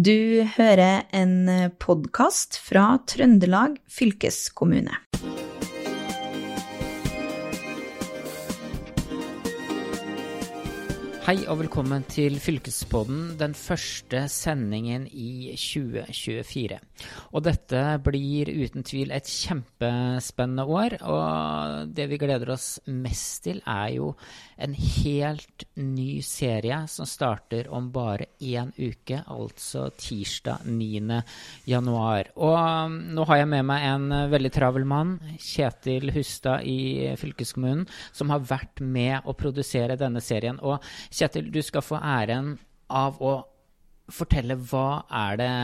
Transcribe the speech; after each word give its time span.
Du 0.00 0.46
hører 0.56 1.02
en 1.12 1.50
podkast 1.82 2.56
fra 2.64 2.94
Trøndelag 3.10 3.74
fylkeskommune. 3.90 4.94
Hei 11.26 11.36
og 11.42 11.60
velkommen 11.60 12.06
til 12.08 12.38
Fylkespodden, 12.40 13.34
den 13.42 13.52
første 13.52 14.24
sendingen 14.32 15.04
i 15.12 15.52
2024. 15.52 16.80
Og 17.34 17.44
dette 17.46 17.82
blir 18.04 18.50
uten 18.50 18.84
tvil 18.86 19.12
et 19.14 19.28
kjempespennende 19.28 20.66
år, 20.66 20.96
og 21.06 21.92
det 21.96 22.08
vi 22.10 22.18
gleder 22.20 22.52
oss 22.54 22.68
mest 22.90 23.44
til, 23.46 23.60
er 23.68 23.94
jo 23.96 24.12
en 24.60 24.74
helt 24.74 25.64
ny 25.80 26.20
serie 26.24 26.82
som 26.90 27.08
starter 27.08 27.70
om 27.72 27.90
bare 27.94 28.30
én 28.40 28.72
uke, 28.76 29.22
altså 29.30 29.88
tirsdag 29.96 30.66
9. 30.68 31.20
januar. 31.70 32.32
Og 32.36 32.56
um, 32.56 32.98
nå 33.16 33.26
har 33.30 33.42
jeg 33.42 33.52
med 33.54 33.68
meg 33.70 33.86
en 33.90 34.08
veldig 34.32 34.52
travel 34.54 34.88
mann, 34.88 35.16
Kjetil 35.40 36.12
Hustad 36.14 36.66
i 36.68 37.12
fylkeskommunen, 37.20 37.86
som 38.12 38.32
har 38.34 38.44
vært 38.44 38.82
med 38.82 39.24
å 39.24 39.36
produsere 39.36 39.98
denne 40.00 40.22
serien. 40.24 40.60
og 40.60 40.82
Kjetil, 41.10 41.50
du 41.52 41.62
skal 41.64 41.84
få 41.84 42.00
æren 42.00 42.56
av 42.90 43.20
å 43.22 43.38
fortelle 44.14 44.58
hva 44.70 45.02
er 45.22 45.40
det 45.40 45.54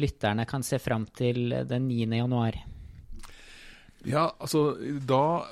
lytterne 0.00 0.46
kan 0.48 0.64
se 0.66 0.78
fram 0.82 1.06
til 1.16 1.54
den 1.68 1.88
9. 1.88 2.06
januar? 2.22 2.58
Ja, 4.08 4.24
altså 4.42 4.74
da 5.06 5.46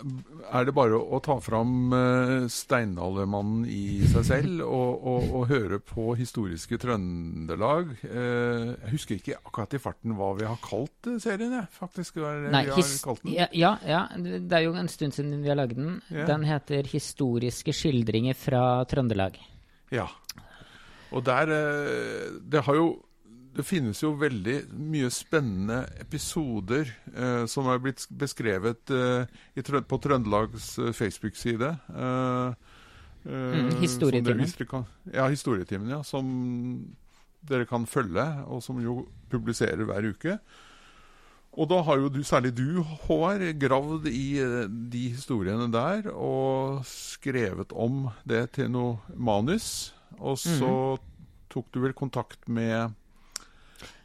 er 0.50 0.66
det 0.66 0.74
bare 0.74 0.98
å 0.98 1.20
ta 1.22 1.36
fram 1.42 1.92
uh, 1.94 2.48
steinaldermannen 2.50 3.66
i 3.70 4.00
seg 4.10 4.26
selv 4.26 4.64
og, 4.66 5.04
og, 5.06 5.28
og, 5.28 5.44
høre 5.50 5.78
på 5.84 6.08
historiske 6.18 6.78
Trøndelag. 6.82 7.92
Uh, 8.02 8.74
jeg 8.74 8.94
husker 8.94 9.20
ikke 9.20 9.38
akkurat 9.38 9.76
i 9.76 9.82
farten 9.82 10.16
hva 10.18 10.32
vi 10.38 10.48
har 10.50 10.58
kalt 10.64 11.10
serien, 11.22 11.54
jeg. 11.60 11.70
faktisk. 11.76 12.18
Nei, 12.50 12.64
den. 12.66 13.34
Ja, 13.36 13.46
ja, 13.54 13.74
ja, 13.86 14.02
det 14.18 14.58
er 14.58 14.66
jo 14.66 14.74
en 14.78 14.90
stund 14.90 15.14
siden 15.14 15.44
vi 15.44 15.52
har 15.52 15.60
lagd 15.60 15.78
den. 15.78 16.00
Yeah. 16.10 16.26
Den 16.30 16.46
heter 16.48 16.90
'Historiske 16.90 17.74
skildringer 17.76 18.34
fra 18.34 18.82
Trøndelag'. 18.90 19.38
Ja. 19.94 20.08
Og 21.10 21.24
der 21.26 21.50
eh, 21.54 22.26
Det 22.40 22.64
har 22.66 22.78
jo 22.78 22.90
det 23.50 23.66
finnes 23.66 23.98
jo 23.98 24.12
veldig 24.18 24.60
mye 24.78 25.08
spennende 25.10 25.82
episoder 26.00 26.86
eh, 27.10 27.44
som 27.50 27.66
er 27.70 27.82
blitt 27.82 28.04
beskrevet 28.14 28.92
eh, 28.94 29.82
på 29.90 29.98
Trøndelags 30.02 30.76
eh, 30.78 30.92
Facebook-side. 30.94 31.72
Eh, 31.90 32.54
mm, 33.26 33.74
historietimen. 33.82 34.86
Ja, 35.10 35.26
historietimen, 35.26 35.90
ja. 35.90 36.00
Som 36.06 36.30
dere 37.42 37.66
kan 37.66 37.88
følge, 37.90 38.24
og 38.46 38.62
som 38.62 38.78
jo 38.84 39.02
publiserer 39.32 39.82
hver 39.88 40.12
uke. 40.14 40.38
Og 41.50 41.66
da 41.66 41.82
har 41.82 41.98
jo 41.98 42.08
du, 42.14 42.22
særlig 42.22 42.54
du, 42.54 42.84
Håvard, 43.08 43.42
gravd 43.58 44.06
i 44.06 44.38
de 44.70 45.06
historiene 45.10 45.66
der 45.74 46.12
og 46.14 46.84
skrevet 46.86 47.74
om 47.74 48.06
det 48.22 48.52
til 48.54 48.70
noe 48.70 49.18
manus. 49.18 49.90
Og 50.18 50.38
så 50.40 50.70
mm. 50.70 51.06
tok 51.52 51.70
du 51.74 51.84
vel 51.84 51.96
kontakt 51.96 52.48
med 52.48 52.96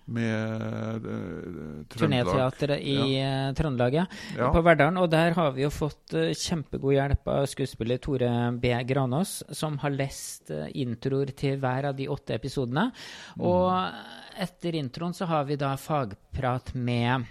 med 0.05 1.05
uh, 1.05 1.85
Turnéteatret 1.89 2.77
i 2.77 2.97
ja. 3.17 3.49
uh, 3.49 3.53
Trøndelag, 3.57 3.95
ja. 3.97 4.05
På 4.53 4.61
Verdalen. 4.61 4.99
Og 5.01 5.09
der 5.09 5.33
har 5.33 5.53
vi 5.55 5.63
jo 5.63 5.71
fått 5.73 6.13
uh, 6.13 6.29
kjempegod 6.29 6.93
hjelp 6.93 7.31
av 7.33 7.47
skuespiller 7.49 7.97
Tore 8.03 8.29
B. 8.61 8.69
Granås, 8.85 9.39
som 9.49 9.79
har 9.81 9.95
lest 9.95 10.53
uh, 10.53 10.67
introer 10.77 11.33
til 11.37 11.57
hver 11.61 11.89
av 11.89 11.97
de 11.97 12.09
åtte 12.11 12.37
episodene. 12.37 12.91
Mm. 13.33 13.47
Og 13.49 14.45
etter 14.45 14.77
introen 14.77 15.15
så 15.17 15.25
har 15.31 15.49
vi 15.49 15.57
da 15.57 15.73
fagprat 15.79 16.75
med 16.77 17.25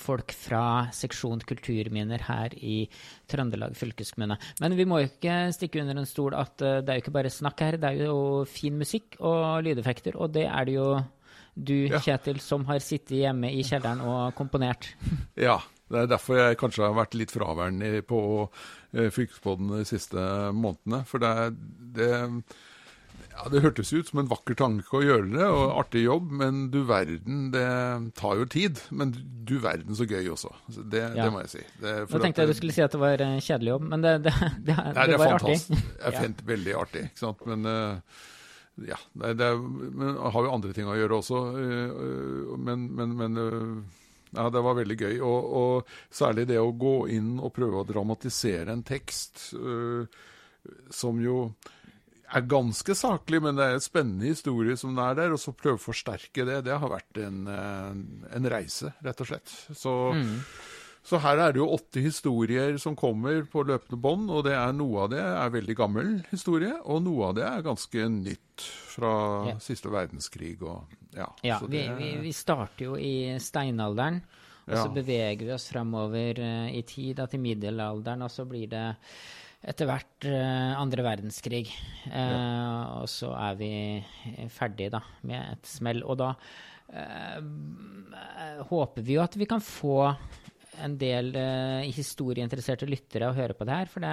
folk 0.00 0.32
fra 0.34 0.62
seksjon 0.94 1.42
kulturminner 1.48 2.22
her 2.28 2.54
i 2.56 2.80
Trøndelag 3.30 3.76
fylkeskommune. 3.78 4.38
Men 4.62 4.76
vi 4.78 4.86
må 4.88 5.02
jo 5.02 5.10
ikke 5.10 5.36
stikke 5.54 5.82
under 5.82 6.00
en 6.00 6.08
stol 6.08 6.36
at 6.38 6.56
uh, 6.64 6.80
det 6.82 6.92
er 6.92 6.98
jo 6.98 7.06
ikke 7.06 7.16
bare 7.18 7.32
snakk 7.32 7.62
her. 7.64 7.78
Det 7.80 7.92
er 7.92 8.08
jo 8.08 8.44
fin 8.48 8.78
musikk 8.78 9.18
og 9.20 9.62
lydeffekter, 9.66 10.18
og 10.18 10.34
det 10.36 10.46
er 10.48 10.68
det 10.68 10.76
jo 10.78 10.90
du, 11.58 11.74
ja. 11.88 11.98
Kjetil, 11.98 12.38
som 12.38 12.68
har 12.68 12.78
sittet 12.84 13.16
hjemme 13.18 13.50
i 13.50 13.64
kjelleren 13.66 14.04
og 14.06 14.36
komponert. 14.38 14.92
Ja, 15.48 15.58
det 15.88 16.02
er 16.04 16.10
derfor 16.10 16.36
jeg 16.36 16.58
kanskje 16.60 16.84
har 16.84 16.96
vært 16.98 17.16
litt 17.16 17.32
fraværende 17.32 18.02
på 18.06 18.20
uh, 18.46 19.08
Fylkespodden 19.14 19.72
de 19.72 19.84
siste 19.88 20.22
månedene. 20.54 21.02
For 21.08 21.22
det, 21.22 21.54
det 21.96 22.10
ja, 23.38 23.48
Det 23.52 23.60
hørtes 23.62 23.92
ut 23.92 24.08
som 24.08 24.20
en 24.22 24.28
vakker 24.30 24.56
tanke 24.58 24.96
å 24.98 25.02
gjøre 25.04 25.28
det, 25.30 25.46
og 25.46 25.74
artig 25.78 26.02
jobb, 26.04 26.30
men 26.40 26.64
du 26.74 26.80
verden, 26.88 27.50
det 27.54 27.66
tar 28.18 28.40
jo 28.40 28.46
tid. 28.50 28.80
Men 28.90 29.12
du 29.46 29.58
verden 29.62 29.94
så 29.94 30.06
gøy 30.08 30.32
også. 30.34 30.50
Det, 30.66 31.04
ja. 31.04 31.26
det 31.26 31.28
må 31.34 31.42
jeg 31.44 31.52
si. 31.52 31.62
Det, 31.82 31.92
Nå 32.10 32.22
tenkte 32.22 32.42
jeg 32.42 32.50
du 32.50 32.58
skulle 32.58 32.74
si 32.74 32.82
at 32.84 32.96
det 32.96 33.02
var 33.02 33.22
en 33.24 33.38
kjedelig 33.44 33.74
jobb, 33.76 33.86
men 33.92 34.06
det, 34.06 34.16
det, 34.26 34.34
det, 34.66 34.78
Nei, 34.96 35.06
det 35.12 35.20
var 35.22 35.36
artig. 35.36 35.60
Det 35.68 35.78
er 36.10 36.18
ja. 36.18 36.32
veldig 36.50 36.74
artig. 36.80 37.04
ikke 37.12 37.22
sant? 37.22 37.46
Men 37.48 37.70
uh, 37.70 38.18
ja, 38.88 38.98
det, 39.38 39.52
men 39.62 40.18
har 40.18 40.48
jo 40.48 40.56
andre 40.56 40.74
ting 40.74 40.90
å 40.90 40.98
gjøre 40.98 41.22
også. 41.22 41.44
Uh, 41.54 42.52
men, 42.58 42.90
men, 42.98 43.16
men 43.22 43.42
ja, 44.34 44.50
det 44.50 44.66
var 44.66 44.78
veldig 44.82 44.98
gøy. 44.98 45.16
Og, 45.22 45.56
og, 45.62 45.96
særlig 46.10 46.48
det 46.50 46.58
å 46.58 46.74
gå 46.74 46.98
inn 47.14 47.36
og 47.38 47.54
prøve 47.54 47.84
å 47.84 47.88
dramatisere 47.88 48.74
en 48.74 48.86
tekst 48.86 49.52
som 50.92 51.20
jo 51.22 51.44
er 52.28 52.48
ganske 52.48 52.94
saklig, 52.96 53.40
men 53.44 53.58
det 53.58 53.66
er 53.66 53.76
en 53.76 53.84
spennende 53.84 54.28
historie 54.28 54.76
som 54.78 54.96
det 54.96 55.04
er 55.04 55.20
der. 55.22 55.36
Og 55.36 55.42
så 55.42 55.54
prøve 55.56 55.80
å 55.80 55.86
forsterke 55.88 56.46
det. 56.48 56.62
Det 56.66 56.80
har 56.80 56.92
vært 56.92 57.20
en, 57.24 57.44
en 57.48 58.50
reise, 58.50 58.92
rett 59.04 59.22
og 59.24 59.30
slett. 59.30 59.54
Så, 59.76 59.94
mm. 60.16 60.34
så, 61.10 61.20
her 61.24 61.44
er 61.46 61.54
det 61.54 61.62
jo 61.62 61.70
åtte 61.76 62.02
historier 62.04 62.76
som 62.82 62.96
kommer 62.98 63.44
på 63.50 63.64
løpende 63.68 64.00
bånd. 64.04 64.32
Og 64.32 64.44
det 64.48 64.56
er, 64.58 64.74
noe 64.76 65.06
av 65.06 65.12
det 65.14 65.22
er 65.24 65.54
veldig 65.56 65.78
gammel 65.78 66.12
historie, 66.32 66.74
og 66.84 67.04
noe 67.06 67.30
av 67.30 67.38
det 67.38 67.46
er 67.48 67.68
ganske 67.70 68.10
nytt 68.18 68.68
fra 68.94 69.14
ja. 69.52 69.56
siste 69.62 69.92
verdenskrig. 69.92 70.58
Og, 70.62 70.98
ja, 71.16 71.30
ja 71.46 71.62
det, 71.64 71.86
vi, 71.96 72.02
vi, 72.02 72.12
vi, 72.28 72.36
starter 72.36 72.90
jo 72.90 73.00
i 73.00 73.38
steinalderen. 73.42 74.22
Og 74.68 74.76
så 74.76 74.90
beveger 74.92 75.46
vi 75.46 75.52
oss 75.54 75.70
fremover 75.70 76.42
uh, 76.44 76.66
i 76.68 76.82
tid, 76.84 77.14
da, 77.16 77.24
til 77.24 77.40
middelalderen, 77.40 78.20
og 78.26 78.28
så 78.28 78.44
blir 78.44 78.68
det 78.68 78.82
etter 79.66 79.88
hvert 79.88 80.26
uh, 80.28 80.78
andre 80.78 81.04
verdenskrig. 81.06 81.66
Uh, 82.06 82.14
ja. 82.14 82.40
Og 83.00 83.08
så 83.10 83.32
er 83.34 83.58
vi 83.58 83.70
ferdige 84.54 84.92
da, 84.94 85.02
med 85.26 85.56
et 85.56 85.70
smell. 85.70 86.04
Og 86.06 86.18
da 86.20 86.32
uh, 86.94 87.40
håper 88.70 89.06
vi 89.06 89.16
jo 89.18 89.24
at 89.24 89.38
vi 89.38 89.48
kan 89.50 89.62
få 89.64 90.12
en 90.78 90.92
del 90.94 91.32
historieinteresserte 91.90 92.86
lyttere 92.86 93.32
å 93.32 93.34
høre 93.34 93.56
på 93.58 93.66
det 93.66 93.74
her. 93.80 93.88
For 93.90 94.04
det, 94.04 94.12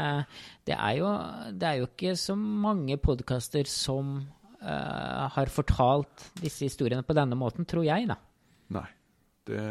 det, 0.66 0.74
er, 0.74 0.96
jo, 0.98 1.12
det 1.54 1.68
er, 1.70 1.76
jo, 1.78 1.90
ikke 1.92 2.16
så 2.18 2.34
mange 2.40 2.98
podkaster 2.98 3.70
som 3.70 4.24
har 4.66 5.52
fortalt 5.54 6.24
disse 6.40 6.66
historiene 6.66 7.06
på 7.06 7.14
denne 7.14 7.38
måten, 7.38 7.68
tror 7.70 7.86
jeg, 7.86 8.08
da. 8.10 8.16
Nei. 8.74 8.88
Det 9.46 9.62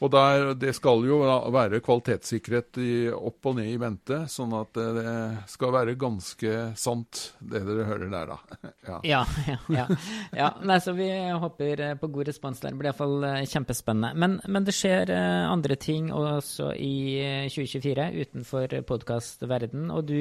og 0.00 0.12
der, 0.14 0.54
det 0.56 0.72
skal 0.76 1.04
jo 1.04 1.18
være 1.52 1.82
kvalitetssikkerhet 1.84 2.78
i, 2.80 2.92
opp 3.12 3.50
og 3.50 3.58
ned 3.58 3.68
i 3.68 3.76
mente, 3.80 4.22
sånn 4.32 4.54
at 4.56 4.78
det 4.96 5.14
skal 5.52 5.74
være 5.74 5.96
ganske 6.00 6.54
sant, 6.80 7.20
det 7.40 7.60
dere 7.66 7.84
hører 7.84 8.08
der, 8.08 8.32
da. 8.32 8.60
ja. 8.88 9.00
Ja, 9.04 9.20
ja, 9.46 9.58
ja. 9.68 9.84
ja. 10.36 10.48
Nei, 10.64 10.78
så 10.80 10.94
vi 10.96 11.08
håper 11.42 11.82
på 12.00 12.10
god 12.14 12.30
respons 12.30 12.62
der. 12.62 12.72
Det 12.72 12.80
blir 12.80 12.90
iallfall 12.90 13.26
eh, 13.28 13.44
kjempespennende. 13.50 14.14
Men, 14.16 14.38
men, 14.48 14.66
det 14.66 14.74
skjer 14.76 15.12
eh, 15.14 15.44
andre 15.50 15.76
ting 15.80 16.10
også 16.14 16.72
i 16.80 16.94
2024 17.52 18.06
eh, 18.06 18.18
utenfor 18.24 18.76
podkastverden. 18.88 19.90
Og 19.92 20.08
du, 20.08 20.18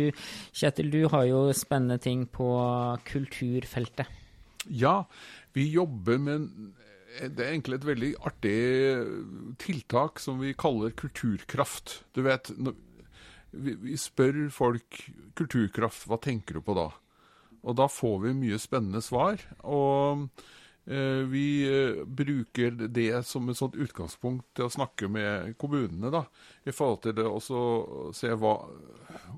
Kjetil, 0.55 0.91
du 0.91 1.05
har 1.13 1.27
jo 1.29 1.45
spennende 1.55 1.99
ting 2.03 2.27
på 2.27 2.49
kulturfeltet. 3.07 4.11
Ja, 4.67 5.03
vi 5.55 5.69
jobber 5.71 6.19
med 6.21 6.49
det 7.09 7.41
er 7.43 7.53
egentlig 7.53 7.79
et 7.79 7.87
veldig 7.87 8.11
artig 8.29 8.57
tiltak 9.61 10.21
som 10.21 10.39
vi 10.41 10.53
kaller 10.57 10.93
kulturkraft. 10.97 12.03
Du 12.13 12.21
vet, 12.27 12.51
vi 13.51 13.97
spør 13.97 14.45
folk 14.53 15.01
kulturkraft, 15.39 16.05
hva 16.09 16.19
tenker 16.21 16.59
du 16.59 16.65
på 16.65 16.77
da? 16.77 16.89
Og 17.65 17.75
da 17.75 17.89
får 17.91 18.21
vi 18.27 18.37
mye 18.45 18.59
spennende 18.61 19.01
svar. 19.03 19.41
Og 19.67 20.27
eh, 20.85 21.25
vi 21.31 21.47
eh, 21.67 22.03
bruker 22.05 22.77
det 22.87 23.23
som 23.27 23.49
et 23.49 23.59
sånt 23.59 23.75
utgangspunkt 23.79 24.45
til 24.55 24.69
å 24.69 24.75
snakke 24.77 25.09
med 25.11 25.57
kommunene, 25.59 26.13
da. 26.13 26.23
I 26.63 26.75
forhold 26.75 27.03
til 27.03 27.17
det 27.19 27.27
å 27.27 27.41
se 28.15 28.33
hva 28.35 28.55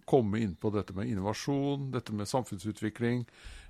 Komme 0.09 0.41
inn 0.41 0.55
på 0.59 0.71
dette 0.73 0.91
med 0.97 1.07
innovasjon, 1.07 1.91
dette 1.93 2.11
med 2.15 2.27
samfunnsutvikling 2.27 3.21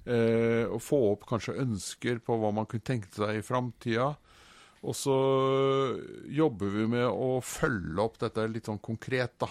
eh, 0.06 0.66
og 0.68 0.82
få 0.82 1.00
opp 1.12 1.26
kanskje 1.30 1.60
ønsker 1.64 2.22
på 2.26 2.38
hva 2.42 2.52
man 2.56 2.68
kunne 2.70 2.86
tenke 2.88 3.12
seg 3.16 3.40
i 3.40 3.46
framtida. 3.46 4.12
Og 4.82 4.96
så 4.98 5.18
jobber 6.34 6.72
vi 6.74 6.88
med 6.90 7.06
å 7.06 7.36
følge 7.46 8.02
opp 8.02 8.18
dette 8.24 8.48
litt 8.50 8.70
sånn 8.70 8.82
konkret, 8.82 9.36
da. 9.44 9.50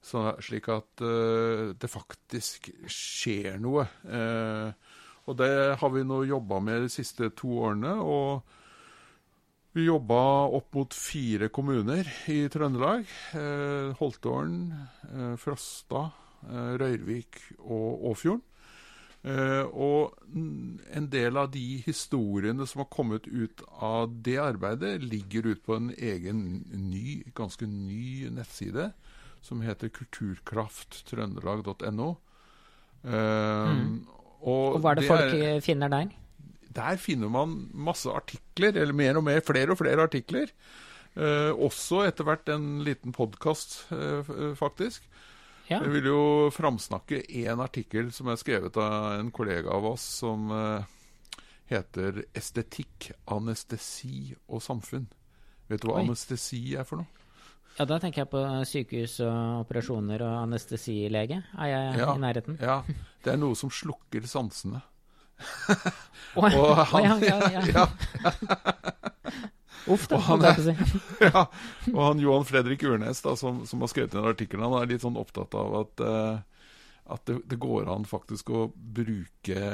Så, 0.00 0.22
slik 0.40 0.70
at 0.72 1.02
eh, 1.04 1.74
det 1.76 1.90
faktisk 1.92 2.70
skjer 2.88 3.58
noe. 3.60 3.84
Eh, 4.08 4.96
Og 5.28 5.36
det 5.36 5.76
har 5.78 5.90
vi 5.92 6.00
nå 6.02 6.24
jobba 6.26 6.58
med 6.64 6.86
de 6.86 6.88
siste 6.90 7.28
to 7.36 7.52
årene. 7.66 7.92
og 8.00 8.42
vi 9.72 9.84
jobba 9.84 10.48
opp 10.50 10.74
mot 10.74 10.94
fire 10.96 11.46
kommuner 11.54 12.08
i 12.26 12.48
Trøndelag. 12.50 13.04
Eh, 13.38 13.92
Holtålen, 14.00 14.72
eh, 15.06 15.36
Frosta, 15.38 16.10
eh, 16.42 16.72
Røyrvik 16.80 17.38
og 17.60 18.02
Åfjorden. 18.10 18.42
Eh, 19.20 19.68
og 19.76 20.16
en 20.32 21.10
del 21.12 21.36
av 21.36 21.50
de 21.52 21.82
historiene 21.84 22.64
som 22.66 22.80
har 22.80 22.88
kommet 22.94 23.26
ut 23.28 23.60
av 23.76 24.08
det 24.24 24.38
arbeidet, 24.40 25.02
ligger 25.04 25.44
ut 25.52 25.60
på 25.66 25.76
en 25.76 25.90
egen 25.92 26.64
ny, 26.72 27.20
ganske 27.36 27.66
ny 27.68 28.30
nettside 28.32 28.94
som 29.44 29.60
heter 29.64 29.88
kulturkrafttrøndelag.no. 29.96 32.10
Eh, 33.04 33.68
Mm. 33.70 34.06
Og 34.40 34.80
hva 34.80 34.94
er 34.94 34.96
det 34.96 35.04
folk 35.04 35.34
er, 35.36 35.60
finner 35.60 35.92
der? 35.92 36.08
Der 36.72 36.96
finner 36.96 37.28
man 37.28 37.68
masse 37.74 38.08
artikler, 38.08 38.72
eller 38.72 38.96
mer 38.96 39.16
og 39.20 39.24
mer, 39.26 39.40
flere 39.44 39.68
og 39.74 39.78
flere 39.82 40.00
artikler. 40.06 40.48
Eh, 41.16 41.52
også 41.52 42.06
etter 42.06 42.24
hvert 42.24 42.48
en 42.48 42.80
liten 42.86 43.12
podkast, 43.12 43.92
eh, 43.92 44.22
faktisk. 44.56 45.02
Ja. 45.70 45.78
Jeg 45.84 45.90
vil 45.94 46.04
jo 46.10 46.20
framsnakke 46.50 47.20
én 47.30 47.60
artikkel 47.62 48.08
som 48.12 48.26
er 48.32 48.36
skrevet 48.40 48.76
av 48.76 49.20
en 49.20 49.30
kollega 49.30 49.70
av 49.70 49.84
oss, 49.92 50.02
som 50.18 50.50
eh, 50.50 50.82
heter 51.70 52.24
'Estetikk, 52.34 53.12
anestesi 53.30 54.34
og 54.48 54.60
samfunn'. 54.62 55.06
Vet 55.70 55.80
du 55.82 55.86
hva 55.88 56.00
Oi. 56.00 56.04
anestesi 56.08 56.74
er 56.74 56.84
for 56.84 56.96
noe? 56.96 57.06
ja, 57.78 57.84
da 57.86 57.98
tenker 58.02 58.22
jeg 58.24 58.30
på 58.30 58.40
sykehus 58.66 59.20
og 59.24 59.60
operasjoner 59.64 60.20
og 60.26 60.42
anestesilege. 60.42 61.38
Er 61.56 61.66
jeg 61.70 61.98
Ja. 61.98 62.14
i 62.14 62.18
nærheten? 62.18 62.58
Ja, 62.60 62.82
Det 63.24 63.32
er 63.32 63.36
noe 63.36 63.54
som 63.54 63.70
slukker 63.70 64.26
sansene. 64.26 64.82
Og 66.36 66.50
han, 66.50 67.22
ja, 67.22 67.38
ja, 67.48 67.62
ja. 67.64 67.86
Uff, 69.86 70.06
da. 70.10 70.18
Og 70.18 70.26
han 70.26 70.44
å 70.44 70.54
si. 70.60 70.74
ja. 71.28 71.46
Og 71.94 72.00
han 72.04 72.22
Johan 72.22 72.46
Fredrik 72.48 72.84
Urnes, 72.84 73.22
da, 73.24 73.36
som, 73.38 73.64
som 73.68 73.82
har 73.84 73.92
skrevet 73.92 74.14
den 74.16 74.28
artikkelen, 74.28 74.66
han 74.68 74.82
er 74.82 74.92
litt 74.92 75.04
sånn 75.04 75.18
opptatt 75.20 75.56
av 75.58 75.76
at, 75.84 76.04
uh, 76.04 76.60
at 77.10 77.24
det, 77.26 77.40
det 77.50 77.58
går 77.60 77.88
an 77.90 78.06
faktisk 78.08 78.52
å 78.54 78.66
bruke 78.74 79.64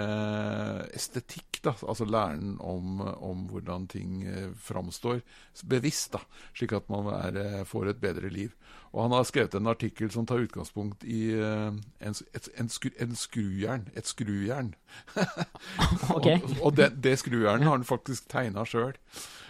estetikk, 0.96 1.60
da, 1.66 1.74
altså 1.82 2.06
læren 2.08 2.56
om, 2.62 3.00
om 3.02 3.46
hvordan 3.50 3.88
ting 3.90 4.22
eh, 4.28 4.52
framstår, 4.62 5.20
bevisst, 5.66 6.14
da, 6.14 6.22
slik 6.56 6.76
at 6.76 6.88
man 6.92 7.10
er, 7.12 7.38
eh, 7.42 7.64
får 7.68 7.90
et 7.90 8.00
bedre 8.00 8.30
liv. 8.32 8.54
Og 8.96 9.02
han 9.02 9.12
har 9.12 9.26
skrevet 9.28 9.56
en 9.58 9.68
artikkel 9.68 10.10
som 10.14 10.24
tar 10.28 10.40
utgangspunkt 10.40 11.04
i 11.04 11.34
uh, 11.36 11.74
en, 12.00 12.14
et, 12.32 12.46
en, 12.56 12.68
skru, 12.72 12.88
en 13.02 13.16
skrujern. 13.18 13.88
Et 13.92 14.08
skrujern. 14.08 14.70
Og, 16.14 16.28
og 16.62 16.76
det, 16.78 16.94
det 17.04 17.18
skrujernet 17.20 17.66
har 17.66 17.76
han 17.76 17.84
faktisk 17.84 18.30
tegna 18.32 18.64
sjøl. 18.64 18.94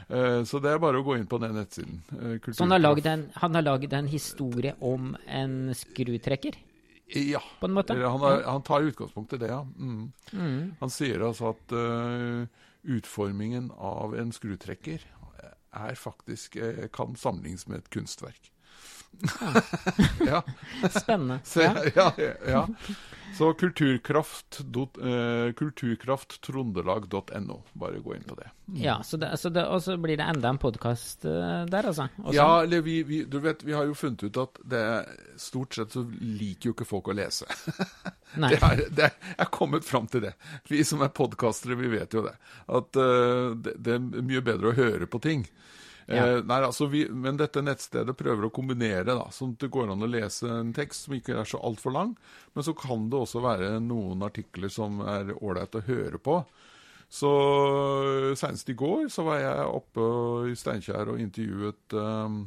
Så 0.09 0.61
det 0.63 0.71
er 0.71 0.79
bare 0.79 1.01
å 1.01 1.05
gå 1.07 1.17
inn 1.19 1.27
på 1.27 1.39
den 1.43 1.57
nettsiden. 1.57 1.99
eh, 2.15 2.53
Så 2.53 2.63
han 2.63 2.71
har, 2.71 2.79
laget 2.79 3.05
lagd 3.05 3.93
en, 3.93 4.03
han 4.03 4.09
historie 4.13 4.75
om 4.81 5.17
en 5.27 5.75
skrutrekker, 5.75 6.55
Ja. 7.15 7.41
på 7.61 7.67
en 7.67 7.75
måte? 7.75 7.95
Han, 7.95 8.21
har, 8.21 8.43
han 8.43 8.63
tar 8.63 8.87
utgangspunkt 8.87 9.33
i 9.33 9.39
det, 9.39 9.51
ja. 9.51 9.63
Mm. 9.63 10.13
Mm. 10.33 10.77
Han 10.81 10.91
sier 10.91 11.23
altså 11.27 11.53
at 11.55 11.75
uh, 11.75 12.47
utformingen 12.83 13.71
av 13.79 14.15
en 14.19 14.33
skrutrekker 14.33 15.03
er 15.77 15.95
faktisk 15.95 16.57
eh, 16.57 16.87
kan 16.93 17.17
sammenlignes 17.17 17.67
med 17.69 17.83
et 17.83 17.91
kunstverk. 17.93 18.51
Ja. 20.27 20.43
Spennende. 21.01 21.39
Så, 21.45 21.61
Ja. 21.95 22.13
ja. 22.47 22.67
Så 23.37 23.51
kulturkraft, 23.59 24.59
dot- 24.73 24.97
eh, 25.03 25.51
kulturkrafttrondelag.no. 25.53 27.57
Bare 27.73 27.99
gå 28.01 28.15
inn 28.17 28.23
på 28.25 28.35
det. 28.39 28.47
Ja, 28.81 29.03
så 29.05 29.17
det, 29.21 29.35
så 29.37 29.49
det, 29.53 29.65
og 29.67 29.83
så 29.85 29.97
blir 30.01 30.17
det 30.17 30.25
enda 30.25 30.49
en 30.49 30.59
podkast 30.59 31.23
der, 31.23 31.87
altså? 31.91 32.07
Også? 32.23 32.33
Ja, 32.37 32.63
eller 32.63 32.81
vi, 32.87 33.03
vi, 33.05 33.19
du 33.29 33.37
vet, 33.45 33.65
vi 33.67 33.73
har 33.77 33.85
jo 33.85 33.95
funnet 33.99 34.23
ut 34.25 34.37
at 34.41 34.59
det, 34.65 34.85
stort 35.43 35.75
sett 35.77 35.93
så 35.93 36.07
liker 36.21 36.69
jo 36.71 36.75
ikke 36.79 36.89
folk 36.89 37.09
å 37.13 37.17
lese. 37.19 37.45
Nei. 38.41 38.51
Det 38.55 38.63
er, 38.63 38.77
det 38.89 39.05
er, 39.11 39.15
jeg 39.35 39.43
er 39.45 39.51
kommet 39.59 39.85
fram 39.85 40.07
til 40.13 40.21
det. 40.29 40.33
Vi 40.71 40.81
som 40.87 41.03
er 41.05 41.09
podkastere, 41.15 41.77
vi 41.81 41.89
vet 41.93 42.15
jo 42.17 42.23
det. 42.27 42.35
At 42.73 42.97
uh, 43.01 43.53
det, 43.57 43.73
det 43.85 43.93
er 43.99 44.03
mye 44.23 44.43
bedre 44.45 44.69
å 44.73 44.77
høre 44.77 45.07
på 45.13 45.19
ting. 45.25 45.45
Ja. 46.07 46.23
Eh, 46.23 46.41
nei, 46.47 46.61
altså 46.63 46.87
vi, 46.91 47.03
men 47.11 47.39
dette 47.41 47.63
nettstedet 47.65 48.15
prøver 48.19 48.47
å 48.47 48.53
kombinere, 48.55 49.09
da, 49.09 49.27
sånn 49.35 49.57
at 49.57 49.65
det 49.65 49.73
går 49.75 49.91
an 49.91 50.07
å 50.07 50.11
lese 50.11 50.51
en 50.61 50.71
tekst 50.77 51.09
som 51.09 51.17
ikke 51.17 51.41
er 51.41 51.49
så 51.51 51.61
altfor 51.67 51.95
lang. 51.97 52.15
Men 52.55 52.67
så 52.67 52.77
kan 52.79 53.09
det 53.11 53.19
også 53.19 53.43
være 53.45 53.77
noen 53.83 54.23
artikler 54.27 54.73
som 54.73 55.03
er 55.03 55.35
ålreit 55.37 55.75
å 55.75 55.85
høre 55.89 56.23
på. 56.23 56.41
Så 57.11 57.31
senest 58.39 58.71
i 58.71 58.75
går 58.79 59.07
så 59.15 59.23
var 59.27 59.43
jeg 59.43 59.67
oppe 59.71 60.07
i 60.51 60.55
Steinkjer 60.59 61.13
og 61.13 61.21
intervjuet 61.23 61.99
eh, 61.99 62.39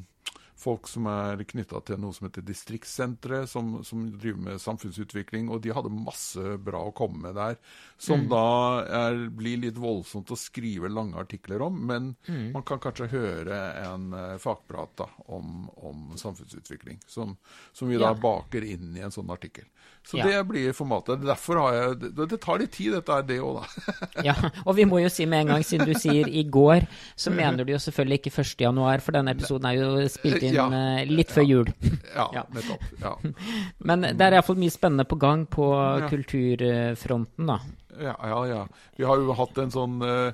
folk 0.60 0.88
som 0.92 1.08
er 1.08 1.40
knytta 1.48 1.80
til 1.88 2.00
noe 2.04 2.14
som 2.16 2.28
heter 2.28 2.44
Distriktssenteret, 2.46 3.50
som, 3.50 3.78
som 3.88 4.06
driver 4.20 4.42
med 4.50 4.62
samfunnsutvikling. 4.62 5.50
Og 5.54 5.62
de 5.64 5.72
hadde 5.76 5.92
masse 5.94 6.58
bra 6.64 6.82
å 6.88 6.94
komme 6.96 7.22
med 7.28 7.36
der, 7.40 7.58
som 7.98 8.26
da 8.32 8.44
er, 8.86 9.22
blir 9.36 9.60
litt 9.64 9.80
voldsomt 9.80 10.32
å 10.32 10.38
skrive 10.40 10.92
lange 10.92 11.18
artikler 11.20 11.64
om. 11.66 11.80
Men 11.90 12.12
man 12.54 12.64
kan 12.68 12.82
kanskje 12.84 13.10
høre 13.14 13.60
en 13.86 14.10
eh, 14.14 14.36
fagprat 14.42 14.96
da, 15.00 15.08
om, 15.32 15.70
om 15.80 16.10
samfunnsutvikling, 16.20 17.00
som, 17.08 17.36
som 17.74 17.88
vi 17.92 17.98
da 18.00 18.10
Ja. 18.10 18.16
baker 18.20 18.64
inn 18.66 18.96
i 18.98 19.04
en 19.06 19.12
sånn 19.14 19.30
artikkel. 19.32 19.66
Så 20.08 20.18
Ja. 20.18 20.26
det 20.26 20.44
blir 20.50 20.72
formatet. 20.74 21.22
Derfor 21.26 21.60
har 21.62 21.74
jeg 21.76 22.00
Det, 22.16 22.26
det 22.32 22.40
tar 22.42 22.60
litt 22.60 22.72
tid, 22.74 22.94
dette 22.96 23.12
er 23.14 23.24
det 23.28 23.40
òg, 23.44 23.60
da. 23.62 24.24
Ja, 24.26 24.34
og 24.66 24.76
vi 24.78 24.86
må 24.90 25.00
jo 25.04 25.10
si 25.14 25.26
med 25.30 25.44
en 25.46 25.52
gang, 25.54 25.64
siden 25.64 25.86
du 25.88 25.94
sier 26.00 26.28
i 26.28 26.44
går, 26.44 26.88
så 27.20 27.30
mener 27.36 27.64
du 27.68 27.74
jo 27.74 27.80
selvfølgelig 27.82 28.20
ikke 28.24 28.34
1. 28.42 28.56
januar, 28.66 29.04
for 29.06 29.16
denne 29.16 29.36
episoden 29.36 29.68
er 29.70 29.78
jo 29.78 30.08
spilt 30.10 30.42
inn 30.48 30.49
Ja. 30.56 30.68
eh, 30.74 31.06
litt 31.10 31.32
før 31.36 31.48
jul. 31.48 31.74
Ja, 32.16 32.26
Ja. 32.34 32.44
nettopp. 32.56 32.86
Ja. 33.02 33.12
Men 33.90 34.02
det 34.02 34.22
er 34.26 34.34
iallfall 34.40 34.58
mye 34.60 34.74
spennende 34.74 35.06
på 35.06 35.20
gang 35.22 35.46
på 35.48 35.68
kulturfronten, 36.10 37.46
da. 37.52 37.60
Ja, 38.00 38.16
ja, 38.24 38.40
ja. 38.48 38.64
Vi 38.98 39.04
har 39.06 39.20
jo 39.22 39.36
hatt 39.38 39.58
en 39.62 39.72
sånn 39.74 40.00
eh, 40.06 40.32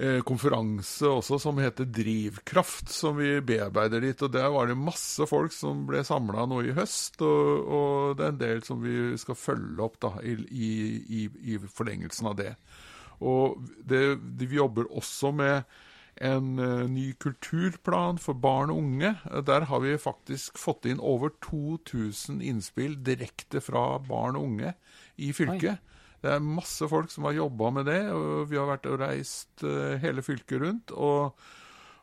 eh, 0.00 0.20
konferanse 0.26 1.06
også 1.10 1.38
som 1.42 1.58
heter 1.60 1.84
Drivkraft, 1.84 2.88
som 2.92 3.16
vi 3.20 3.34
bearbeider 3.44 4.00
litt. 4.04 4.22
Og 4.24 4.32
der 4.34 4.48
var 4.54 4.66
det 4.70 4.78
masse 4.80 5.26
folk 5.28 5.52
som 5.54 5.84
ble 5.88 6.02
samla 6.06 6.46
nå 6.48 6.62
i 6.66 6.74
høst, 6.76 7.20
og, 7.22 7.68
og 7.78 8.16
det 8.18 8.26
er 8.26 8.34
en 8.34 8.42
del 8.42 8.64
som 8.66 8.82
vi 8.84 8.96
skal 9.20 9.38
følge 9.38 9.84
opp 9.84 10.00
da, 10.02 10.14
i, 10.24 10.34
i, 10.48 11.28
i, 11.54 11.58
forlengelsen 11.68 12.30
av 12.32 12.38
det. 12.40 12.54
Og 13.22 13.60
det, 13.86 14.02
det, 14.18 14.48
vi 14.50 14.58
jobber 14.58 14.88
også 14.90 15.30
med 15.36 15.62
en 16.20 16.58
eh, 16.58 16.88
ny 16.90 17.12
kulturplan 17.20 18.18
for 18.20 18.36
barn 18.38 18.72
og 18.72 18.82
unge. 18.82 19.14
Der 19.46 19.68
har 19.70 19.80
vi 19.80 19.96
faktisk 19.98 20.60
fått 20.60 20.86
inn 20.86 21.00
over 21.00 21.32
2000 21.44 22.42
innspill 22.42 22.98
direkte 23.04 23.62
fra 23.64 23.96
barn 24.04 24.36
og 24.36 24.50
unge 24.50 24.74
i 25.16 25.32
fylket. 25.36 25.80
Det 26.22 26.36
er 26.36 26.44
masse 26.44 26.86
folk 26.86 27.10
som 27.10 27.26
har 27.26 27.34
jobba 27.40 27.72
med 27.74 27.88
det, 27.90 28.04
og 28.14 28.46
vi 28.50 28.60
har 28.60 28.68
vært 28.68 28.86
og 28.90 29.00
reist 29.02 29.64
eh, 29.66 29.98
hele 30.02 30.22
fylket 30.22 30.62
rundt. 30.62 30.92
Og, 30.94 31.34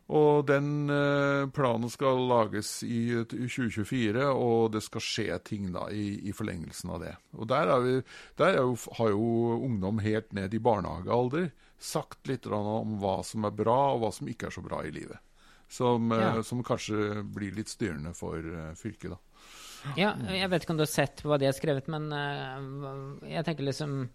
og 0.10 0.42
den 0.50 0.90
eh, 0.92 1.46
planen 1.56 1.94
skal 1.94 2.20
lages 2.28 2.82
i, 2.84 3.14
i 3.14 3.48
2024, 3.48 4.28
og 4.34 4.74
det 4.74 4.84
skal 4.84 5.06
skje 5.06 5.40
ting 5.48 5.72
da 5.72 5.86
i, 5.94 6.18
i 6.28 6.36
forlengelsen 6.36 6.92
av 6.98 7.06
det. 7.06 7.16
Og 7.38 7.48
der, 7.54 7.72
er 7.72 7.86
vi, 7.86 7.96
der 8.42 8.58
er 8.58 8.66
jo, 8.66 8.76
har 9.00 9.16
jo 9.16 9.32
ungdom 9.70 10.04
helt 10.04 10.34
ned 10.36 10.58
i 10.58 10.64
barnehagealder 10.68 11.52
sagt 11.80 12.28
litt 12.28 12.46
om 12.48 12.98
hva 13.00 13.20
som 13.26 13.46
er 13.48 13.52
bra, 13.56 13.94
og 13.96 14.02
hva 14.04 14.12
som 14.14 14.28
ikke 14.28 14.48
er 14.50 14.56
så 14.56 14.64
bra 14.66 14.82
i 14.86 14.92
livet. 14.92 15.18
Som, 15.70 16.12
eh, 16.12 16.20
Ja. 16.20 16.42
som 16.44 16.64
kanskje 16.64 17.24
blir 17.24 17.54
litt 17.56 17.70
styrende 17.70 18.14
for 18.18 18.38
eh, 18.38 18.74
fylket, 18.76 19.12
da. 19.12 19.18
Ja, 19.96 20.14
jeg 20.28 20.50
vet 20.52 20.64
ikke 20.66 20.74
om 20.74 20.78
du 20.78 20.84
har 20.84 20.92
sett 20.92 21.22
hva 21.24 21.38
de 21.40 21.46
har 21.48 21.54
skrevet, 21.56 21.88
men 21.88 22.12
eh, 22.12 23.30
jeg 23.36 23.46
tenker 23.46 23.64
liksom 23.64 24.10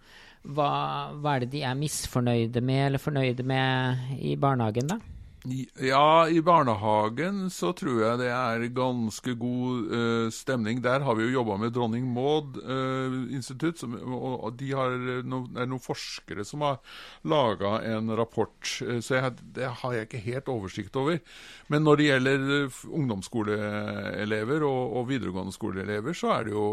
hva, 0.44 1.14
hva 1.16 1.36
er 1.36 1.40
det 1.46 1.50
de 1.54 1.62
er 1.64 1.74
misfornøyde 1.78 2.60
med, 2.60 2.86
eller 2.90 3.00
fornøyde 3.00 3.44
med 3.48 4.18
i 4.20 4.34
barnehagen, 4.36 4.90
da? 4.92 4.98
Ja, 5.44 6.24
i 6.28 6.40
barnehagen 6.40 7.50
så 7.52 7.74
tror 7.76 7.98
jeg 8.00 8.20
det 8.22 8.30
er 8.32 8.62
ganske 8.72 9.34
god 9.36 9.90
uh, 9.92 10.28
stemning. 10.32 10.80
Der 10.80 11.04
har 11.04 11.18
vi 11.18 11.26
jo 11.26 11.34
jobba 11.34 11.58
med 11.60 11.74
Dronning 11.76 12.06
Maud 12.16 12.56
uh, 12.64 13.18
institutt, 13.28 13.76
som, 13.82 13.92
og, 14.08 14.54
de 14.56 14.70
har 14.72 14.96
no, 15.28 15.42
det 15.52 15.66
er 15.66 15.68
noen 15.68 15.84
forskere 15.84 16.46
som 16.48 16.64
har 16.64 16.80
laga 17.28 17.76
en 17.92 18.08
rapport. 18.16 18.56
Uh, 18.80 19.02
så 19.04 19.18
jeg, 19.18 19.34
det 19.58 19.68
har 19.82 19.98
jeg 19.98 20.08
ikke 20.08 20.22
helt 20.30 20.48
oversikt 20.48 20.96
over. 20.96 21.20
Men 21.68 21.84
når 21.84 22.00
det 22.00 22.08
gjelder 22.08 22.48
eh, 22.62 22.80
ungdomsskoleelever 22.88 24.64
og, 24.64 24.96
og 24.96 25.10
videregående 25.12 25.52
skoleelever, 25.52 26.16
så 26.16 26.38
er 26.38 26.48
det 26.48 26.56
jo 26.56 26.66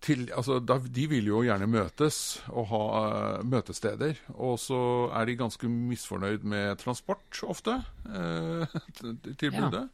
til, 0.00 0.30
altså, 0.32 0.58
da, 0.64 0.78
de 0.80 1.06
vil 1.10 1.26
jo 1.28 1.42
gjerne 1.44 1.68
møtes 1.68 2.40
og 2.48 2.70
ha 2.70 2.82
uh, 2.90 3.46
møtesteder. 3.46 4.20
Og 4.32 4.56
så 4.62 4.80
er 5.12 5.28
de 5.28 5.38
ganske 5.40 5.68
misfornøyd 5.68 6.46
med 6.48 6.80
transport 6.80 7.42
ofte, 7.44 7.76
uh, 8.16 8.78
tilbudet. 9.02 9.34
Ja. 9.34 9.36
tilbudet. 9.44 9.88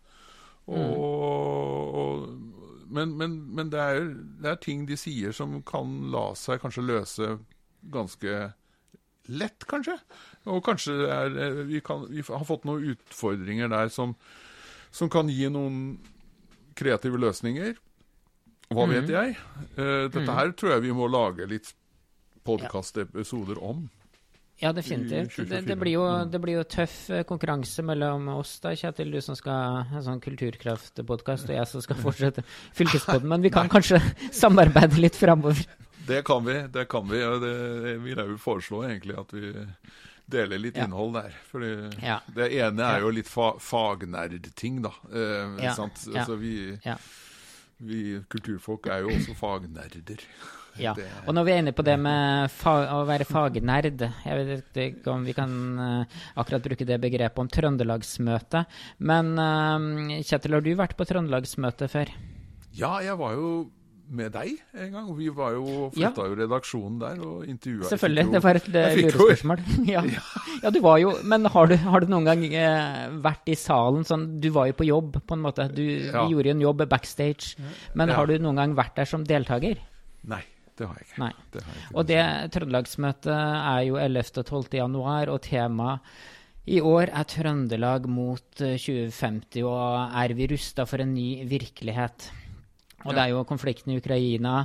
Og, 0.67 1.95
og, 1.95 2.29
men 2.91 3.13
men, 3.19 3.35
men 3.55 3.71
det, 3.71 3.81
er, 3.81 4.09
det 4.43 4.51
er 4.51 4.63
ting 4.63 4.87
de 4.89 4.99
sier 4.99 5.35
som 5.35 5.61
kan 5.67 6.09
la 6.11 6.33
seg 6.39 6.63
kanskje 6.63 6.87
løse 6.87 7.29
ganske 7.95 8.35
lett, 9.27 9.67
kanskje. 9.71 9.97
Og 10.51 10.63
kanskje 10.67 10.95
er, 11.07 11.39
eh, 11.39 11.63
vi, 11.67 11.81
kan, 11.85 12.07
vi, 12.11 12.23
har 12.27 12.47
fått 12.47 12.67
noen 12.67 12.93
utfordringer 12.95 13.71
der 13.73 13.91
som, 13.95 14.15
som 14.95 15.11
kan 15.13 15.31
gi 15.31 15.49
noen 15.51 15.99
kreative 16.79 17.19
løsninger. 17.21 17.77
Hva 18.75 18.87
vet 18.91 19.11
jeg? 19.13 19.37
Uh, 19.77 20.07
dette 20.11 20.39
her 20.39 20.55
tror 20.59 20.77
jeg 20.77 20.87
vi 20.89 20.95
må 20.97 21.07
lage 21.11 21.47
litt 21.51 21.71
podkastepisoder 22.47 23.61
om. 23.63 23.87
Ja, 24.59 24.73
definitivt. 24.73 25.37
Det, 25.37 25.61
det, 25.69 25.77
blir 25.77 25.93
jo, 25.99 26.05
det, 26.33 26.39
blir 26.41 26.57
jo, 26.57 26.63
tøff 26.65 27.11
eh, 27.13 27.27
konkurranse 27.29 27.83
mellom 27.85 28.31
oss, 28.39 28.55
da, 28.65 28.73
Kjetil, 28.79 29.11
du 29.13 29.21
som 29.21 29.37
skal 29.37 29.83
ha 29.91 30.01
sånn 30.01 30.23
Kulturkraft-podkast, 30.25 31.51
og 31.51 31.59
jeg 31.59 31.69
som 31.69 31.85
skal 31.85 32.01
fortsette 32.01 32.45
Fylkespodden. 32.79 33.29
Men 33.35 33.45
vi 33.45 33.53
kan 33.53 33.69
kanskje 33.69 34.01
samarbeide 34.41 35.03
litt 35.03 35.19
framover? 35.21 35.61
Det 36.09 36.23
kan 36.25 36.47
vi. 36.47 36.57
Det 36.73 36.87
kan 36.89 37.05
vi. 37.11 37.21
og 37.27 37.45
det 37.45 37.55
vil 38.01 38.17
jeg 38.17 38.33
jo 38.33 38.39
foreslå 38.41 38.83
egentlig 38.89 39.19
at 39.21 39.37
vi 39.37 39.53
deler 40.27 40.63
litt 40.63 40.81
ja. 40.81 40.87
innhold 40.89 41.13
der. 41.19 41.37
Fordi 41.51 41.73
ja. 42.01 42.19
det 42.39 42.49
ene 42.57 42.89
er 42.97 43.05
jo 43.05 43.13
litt 43.13 43.29
fa 43.29 43.53
fagnerdting, 43.61 44.81
da. 44.87 44.95
Eh, 45.13 45.61
ja. 45.67 45.77
sant? 45.77 46.01
Altså, 46.15 46.41
vi, 46.41 46.73
vi 47.79 48.21
kulturfolk 48.33 48.89
er 48.93 49.05
jo 49.05 49.17
også 49.17 49.37
fagnerder. 49.39 50.23
Ja, 50.77 50.93
og 51.25 51.33
når 51.33 51.47
vi 51.47 51.53
er 51.55 51.61
inne 51.63 51.73
på 51.73 51.85
det 51.87 51.95
med 51.97 52.53
å 52.69 52.99
være 53.09 53.25
fagnerd 53.25 54.03
Jeg 54.05 54.49
vet 54.51 54.81
ikke 54.83 55.15
om 55.15 55.23
vi 55.25 55.33
kan 55.33 55.55
uh, 55.81 56.19
akkurat 56.37 56.67
bruke 56.67 56.85
det 56.85 56.99
begrepet 57.01 57.41
om 57.41 57.49
trøndelagsmøte. 57.49 58.67
Men 59.09 59.31
uh, 59.41 60.21
Kjetil, 60.21 60.53
har 60.53 60.67
du 60.67 60.75
vært 60.77 60.93
på 60.99 61.07
trøndelagsmøte 61.09 61.89
før? 61.89 62.13
Ja, 62.77 62.99
jeg 63.01 63.17
var 63.17 63.39
jo 63.39 63.49
med 64.09 64.33
deg 64.35 64.57
en 64.77 64.93
gang. 64.95 65.11
Vi 65.19 65.29
var 65.35 65.55
jo 65.57 65.89
flytta 65.95 66.25
ja. 66.25 66.31
jo 66.31 66.39
redaksjonen 66.39 66.99
der 67.01 67.23
og 67.27 67.47
intervjua 67.49 67.91
Selvfølgelig. 67.91 68.33
det 68.33 68.43
var 68.45 68.61
et 68.61 68.69
lurespørsmål. 68.73 69.63
ja. 69.95 70.03
ja, 70.63 70.73
du 70.73 70.81
var 70.85 71.01
jo 71.03 71.15
Men 71.27 71.49
har 71.53 71.71
du, 71.71 71.77
har 71.83 72.05
du 72.05 72.11
noen 72.13 72.29
gang 72.29 72.45
eh, 72.47 73.07
vært 73.25 73.51
i 73.51 73.57
salen 73.59 74.07
sånn 74.07 74.29
Du 74.43 74.51
var 74.55 74.71
jo 74.71 74.77
på 74.79 74.89
jobb, 74.89 75.19
på 75.27 75.39
en 75.39 75.45
måte. 75.45 75.69
Du 75.75 75.85
ja. 75.85 76.27
gjorde 76.31 76.55
en 76.55 76.63
jobb 76.67 76.85
backstage. 76.91 77.57
Men 77.95 78.15
har 78.15 78.29
du 78.29 78.37
noen 78.39 78.63
gang 78.63 78.77
vært 78.79 78.97
der 79.01 79.11
som 79.11 79.27
deltaker? 79.27 79.83
Nei. 80.27 80.45
Det 80.77 80.85
har 80.85 80.97
jeg 81.01 81.07
ikke. 81.09 81.21
Nei. 81.23 81.33
Det 81.55 81.61
har 81.65 81.73
jeg 81.73 81.83
ikke. 81.83 81.93
Og 81.97 82.09
det 82.11 82.23
Trøndelagsmøtet 82.53 83.33
er 83.33 83.85
jo 83.87 83.95
11. 83.97 84.27
og 84.43 84.45
12. 84.45 84.75
januar, 84.77 85.31
og 85.33 85.39
temaet 85.47 86.17
i 86.67 86.81
år 86.83 87.13
er 87.15 87.27
Trøndelag 87.31 88.09
mot 88.11 88.43
2050, 88.59 89.61
eh, 89.61 89.67
og 89.71 90.17
er 90.19 90.35
vi 90.35 90.49
rusta 90.51 90.85
for 90.89 91.03
en 91.05 91.15
ny 91.15 91.45
virkelighet? 91.47 92.27
Og 93.05 93.13
det 93.13 93.23
er 93.23 93.35
jo 93.35 93.45
konflikten 93.49 93.93
i 93.93 93.99
Ukraina 94.01 94.65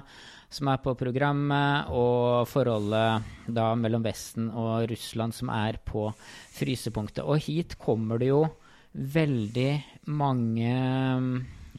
som 0.52 0.68
er 0.68 0.82
på 0.84 0.94
programmet, 1.00 1.92
og 1.96 2.48
forholdet 2.52 3.48
da 3.56 3.70
mellom 3.80 4.04
Vesten 4.04 4.50
og 4.52 4.90
Russland 4.92 5.36
som 5.36 5.52
er 5.54 5.80
på 5.88 6.10
frysepunktet. 6.58 7.24
Og 7.24 7.40
hit 7.46 7.78
kommer 7.80 8.20
det 8.20 8.34
jo 8.34 8.44
veldig 8.92 9.72
mange 10.12 10.74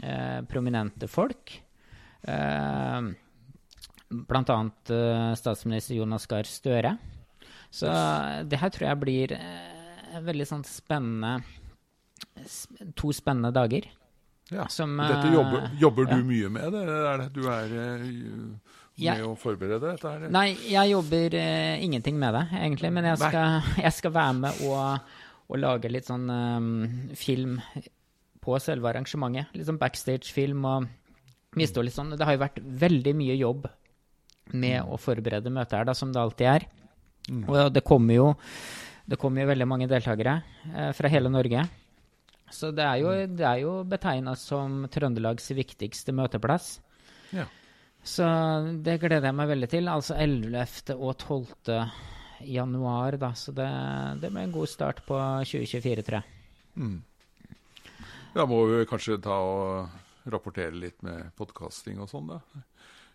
eh, 0.00 0.40
prominente 0.48 1.08
folk. 1.10 1.52
Eh, 2.22 3.12
Blant 4.12 4.50
annet 4.52 4.90
eh, 4.92 5.30
statsminister 5.40 5.96
Jonas 5.96 6.28
Gahr 6.28 6.48
Støre. 6.48 6.96
Så 7.72 7.88
det 8.44 8.60
her 8.60 8.68
tror 8.68 8.84
jeg 8.84 9.00
blir 9.00 9.32
uh, 9.32 10.18
veldig 10.20 10.44
sånn 10.44 10.64
spennende 10.68 11.38
To 13.00 13.08
spennende 13.16 13.48
dager. 13.54 13.86
Ja. 14.50 14.66
Som, 14.68 14.98
Dette 14.98 15.30
jobber, 15.32 15.70
jobber 15.80 16.08
du 16.10 16.22
mye 16.26 16.50
med 16.52 16.74
det? 16.74 16.82
Er 16.82 17.22
det 17.22 17.28
du 17.32 17.44
er 17.48 17.72
uh, 17.72 17.98
med 18.02 19.00
jeg, 19.00 19.24
å 19.24 19.34
forberede 19.38 19.80
dette? 19.84 20.10
her? 20.10 20.32
Nei, 20.34 20.48
jeg 20.68 20.92
jobber 20.92 21.36
uh, 21.38 21.84
ingenting 21.84 22.18
med 22.20 22.36
det, 22.36 22.44
egentlig. 22.60 22.92
Men 22.92 23.08
jeg 23.12 23.20
skal, 23.22 23.60
jeg 23.86 23.96
skal 23.98 24.14
være 24.18 24.38
med 24.42 24.64
og, 24.68 25.14
og, 25.46 25.56
lage 25.62 25.92
litt 25.92 26.10
sånn 26.10 26.26
um, 26.28 26.72
film 27.18 27.60
på 28.42 28.58
selve 28.60 28.90
arrangementet. 28.90 29.54
Litt 29.56 29.70
sånn 29.70 29.80
backstage-film 29.80 30.66
og 30.68 30.90
miste 31.56 31.84
litt 31.84 31.96
sånn. 31.96 32.12
Det 32.18 32.26
har 32.26 32.36
jo 32.36 32.44
vært 32.44 32.60
veldig 32.60 33.16
mye 33.16 33.38
jobb 33.38 33.70
med 34.58 34.82
å 34.84 34.98
forberede 35.00 35.52
møtet 35.54 35.78
her, 35.78 35.88
da, 35.88 35.94
som 35.96 36.12
det 36.12 36.20
alltid 36.20 36.48
er. 36.50 36.70
Mm. 37.30 37.44
Og 37.46 37.68
det 37.72 37.84
kommer 37.86 38.18
jo 38.18 38.32
det 39.06 39.18
kommer 39.20 39.42
jo 39.42 39.50
veldig 39.50 39.66
mange 39.68 39.88
deltakere 39.90 40.36
eh, 40.70 40.90
fra 40.94 41.10
hele 41.10 41.30
Norge. 41.32 41.64
Så 42.52 42.70
det 42.76 42.84
er 42.84 43.00
jo, 43.00 43.10
mm. 43.12 43.36
det 43.38 43.52
jo 43.62 43.74
betegna 43.88 44.36
som 44.38 44.82
Trøndelags 44.92 45.50
viktigste 45.56 46.14
møteplass. 46.16 46.74
Ja. 47.32 47.46
Så 48.02 48.26
det 48.82 48.98
gleder 49.00 49.30
jeg 49.30 49.38
meg 49.38 49.52
veldig 49.52 49.70
til. 49.72 49.88
Altså 49.88 50.18
11. 50.18 50.96
og 50.98 51.14
12. 51.16 51.78
januar, 52.52 53.16
da. 53.20 53.32
Så 53.38 53.54
det, 53.56 53.70
det 54.20 54.32
blir 54.32 54.46
en 54.48 54.54
god 54.54 54.70
start 54.70 55.04
på 55.06 55.18
2024, 55.46 56.06
tror 56.06 56.20
jeg. 56.20 56.38
Mm. 56.76 56.98
Da 58.32 58.46
må 58.48 58.62
vi 58.70 58.84
kanskje 58.88 59.20
ta 59.22 59.38
og 59.44 60.28
rapportere 60.32 60.74
litt 60.74 61.02
med 61.04 61.32
podkasting 61.38 62.00
og 62.02 62.10
sånn, 62.10 62.34
da. 62.34 62.66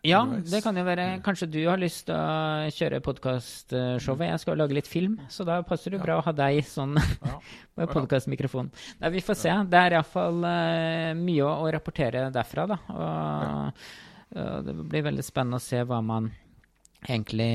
Ja, 0.07 0.21
det 0.23 0.61
kan 0.63 0.77
jo 0.77 0.85
være. 0.87 1.05
Kanskje 1.25 1.49
du 1.51 1.59
har 1.67 1.79
lyst 1.81 2.05
til 2.07 2.15
å 2.15 2.69
kjøre 2.71 3.01
podkastshowet. 3.03 4.29
Jeg 4.29 4.39
skal 4.39 4.59
lage 4.61 4.77
litt 4.77 4.87
film, 4.87 5.17
så 5.31 5.43
da 5.47 5.59
passer 5.67 5.93
det 5.93 5.99
bra 5.99 6.19
å 6.19 6.23
ha 6.23 6.33
deg 6.35 6.61
sånn 6.63 6.95
med 7.77 7.91
podkastmikrofon. 7.91 8.69
Nei, 9.01 9.11
vi 9.17 9.23
får 9.25 9.39
se. 9.41 9.55
Det 9.67 9.81
er 9.81 9.97
iallfall 9.97 10.39
uh, 10.45 11.11
mye 11.19 11.49
å, 11.49 11.67
rapportere 11.75 12.27
derfra, 12.31 12.67
da. 12.71 12.79
Og, 12.95 13.83
uh, 14.37 14.57
det 14.63 14.77
blir 14.79 15.07
veldig 15.09 15.27
spennende 15.27 15.59
å 15.59 15.67
se 15.67 15.83
hva 15.83 15.99
man 15.99 16.31
egentlig 17.03 17.51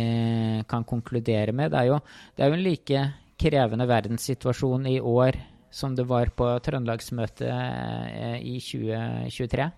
kan 0.68 0.84
konkludere 0.88 1.56
med. 1.56 1.72
Det 1.72 1.80
er 1.80 1.92
jo, 1.94 2.00
det 2.36 2.44
er 2.44 2.52
jo 2.52 2.60
en 2.60 2.66
like 2.68 3.06
krevende 3.42 3.88
verdenssituasjon 3.88 4.92
i 4.92 4.98
år 5.00 5.40
som 5.72 5.96
det 5.96 6.04
var 6.04 6.28
på 6.36 6.52
Trøndelagsmøtet 6.68 7.48
uh, 7.48 8.36
i 8.36 8.58
2023. 8.60 9.72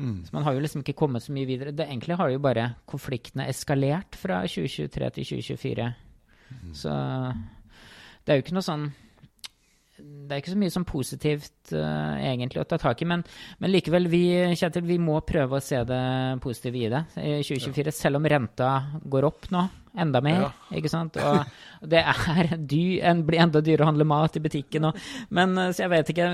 Mm. 0.00 0.16
Så 0.24 0.32
man 0.32 0.46
har 0.46 0.56
jo 0.56 0.62
liksom 0.64 0.80
ikke 0.84 0.96
kommet 0.96 1.24
så 1.24 1.34
mye 1.36 1.48
videre. 1.48 1.74
Det, 1.76 1.84
egentlig 1.84 2.16
har 2.16 2.32
jo 2.32 2.40
bare 2.42 2.70
konfliktene 2.88 3.48
eskalert 3.52 4.16
fra 4.16 4.40
2023 4.48 5.10
til 5.16 5.28
2024. 5.34 5.88
Mm. 6.50 6.72
Så 6.76 6.94
det 8.24 8.32
er 8.32 8.40
jo 8.40 8.44
ikke 8.46 8.56
noe 8.56 8.66
sånn 8.66 8.88
det 10.00 10.36
er 10.36 10.42
ikke 10.42 10.52
så 10.52 10.60
mye 10.60 10.72
som 10.72 10.86
positivt 10.86 11.72
uh, 11.74 12.14
egentlig 12.22 12.62
å 12.62 12.66
ta 12.68 12.78
tak 12.80 13.02
i. 13.02 13.08
Men, 13.10 13.24
men, 13.58 13.72
likevel, 13.72 14.06
vi, 14.10 14.22
Kjetil, 14.58 14.86
vi 14.86 15.00
må 15.02 15.18
prøve 15.26 15.58
å 15.58 15.64
se 15.64 15.82
det 15.86 16.02
positive 16.44 16.78
i 16.78 16.90
det 16.92 17.02
i 17.18 17.36
2024. 17.42 17.90
Ja. 17.90 17.96
Selv 17.96 18.20
om 18.20 18.28
renta 18.30 18.70
går 19.10 19.26
opp 19.26 19.50
nå, 19.54 19.64
enda 19.98 20.22
mer. 20.24 20.44
Ja. 20.46 20.50
ikke 20.78 20.92
sant? 20.92 21.18
Og 21.18 21.90
det 21.90 22.04
er 22.14 22.54
dy, 22.72 22.84
en, 23.10 23.24
blir 23.26 23.42
enda 23.42 23.62
dyrere 23.64 23.88
å 23.88 23.90
handle 23.90 24.06
mat 24.08 24.38
i 24.38 24.44
butikken. 24.44 24.90
Og, 24.90 25.06
men 25.34 25.56
eh, 25.58 25.72
så 25.74 25.86
jeg 25.86 25.92
vet 25.94 26.12
ikke 26.14 26.28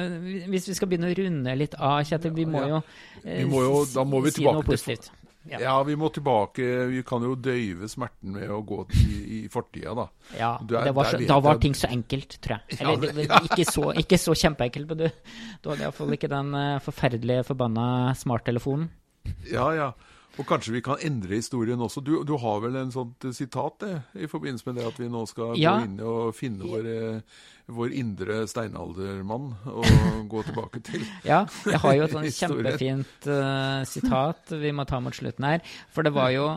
Hvis 0.53 0.69
vi 0.69 0.77
skal 0.77 0.91
begynne 0.91 1.11
å 1.11 1.17
runde 1.17 1.57
litt 1.57 1.79
av, 1.79 2.03
Kjetil, 2.09 2.35
vi 2.37 2.49
må 2.51 2.67
jo, 2.69 2.83
vi 3.25 3.45
må 3.49 3.65
jo 3.65 3.87
må 4.05 4.25
vi 4.27 4.37
noe 4.45 4.67
positivt. 4.67 5.13
Ja. 5.51 5.61
ja. 5.63 5.75
vi 5.87 5.97
må 5.99 6.11
tilbake. 6.15 6.65
Vi 6.91 7.03
kan 7.07 7.25
jo 7.25 7.35
døyve 7.39 7.89
smerten 7.91 8.35
med 8.35 8.51
å 8.51 8.61
gå 8.67 8.81
i, 8.99 9.07
i 9.39 9.41
fortida, 9.53 9.95
da. 9.97 10.07
Ja, 10.39 10.51
er, 10.59 10.93
var 10.97 11.13
så, 11.13 11.21
da 11.29 11.39
var 11.45 11.61
ting 11.63 11.77
så 11.79 11.91
enkelt, 11.93 12.39
tror 12.43 12.59
jeg. 12.59 12.81
Eller 12.81 13.09
ja, 13.13 13.29
ja. 13.29 13.41
ikke, 13.47 13.69
så, 13.71 13.91
ikke 14.03 14.21
så 14.21 14.37
kjempeenkelt, 14.37 14.91
men 14.91 15.05
du, 15.05 15.33
du 15.63 15.71
hadde 15.73 15.87
iallfall 15.87 16.17
ikke 16.17 16.31
den 16.33 16.53
uh, 16.57 16.77
forferdelige 16.85 17.47
forbanna 17.53 17.87
smarttelefonen. 18.19 18.91
Ja, 19.51 19.71
ja. 19.77 19.91
Og 20.37 20.45
kanskje 20.45 20.75
vi 20.75 20.83
kan 20.85 21.01
endre 21.05 21.39
historien 21.39 21.81
også. 21.81 22.03
Du, 22.05 22.19
du 22.29 22.35
har 22.41 22.61
vel 22.61 22.77
en 22.77 22.93
sånt 22.93 23.25
sitat 23.33 23.79
det, 23.81 23.93
i 24.21 24.29
forbindelse 24.29 24.69
med 24.69 24.79
det 24.79 24.89
at 24.91 24.99
vi 25.01 25.09
nå 25.13 25.23
skal 25.31 25.55
ja. 25.57 25.77
gå 25.79 25.87
inn 25.89 26.01
og 26.05 26.35
finne 26.37 26.69
vår, 26.69 26.89
vår 27.73 27.95
indre 27.97 28.43
steinaldermann 28.51 29.49
og 29.73 29.89
gå 30.33 30.43
tilbake 30.51 30.83
til 30.85 31.07
Ja, 31.25 31.45
jeg 31.65 31.81
har 31.81 31.97
jo 31.97 32.09
et 32.09 32.17
sånn 32.17 32.29
kjempefint 32.41 33.31
uh, 33.31 33.81
sitat 33.89 34.53
vi 34.61 34.75
må 34.77 34.85
ta 34.89 35.01
mot 35.01 35.17
slutten 35.17 35.49
her. 35.49 35.65
For 35.95 36.05
det 36.05 36.13
var 36.17 36.35
jo 36.37 36.51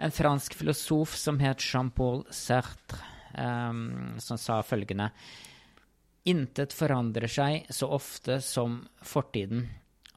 en 0.00 0.16
fransk 0.16 0.58
filosof 0.58 1.14
som 1.20 1.38
het 1.44 1.62
Jean-Paul 1.62 2.24
Sartre, 2.34 2.98
um, 3.38 4.18
som 4.18 4.40
sa 4.40 4.58
følgende 4.66 5.12
Intet 6.30 6.74
forandrer 6.76 7.30
seg 7.32 7.70
så 7.72 7.86
ofte 7.96 8.42
som 8.44 8.82
fortiden. 9.00 9.62